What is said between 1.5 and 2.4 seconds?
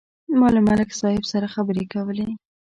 خبرې کولې.